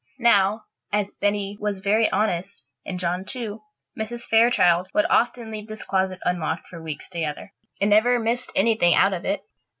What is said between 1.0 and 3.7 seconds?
Betty was very honest, and John, too,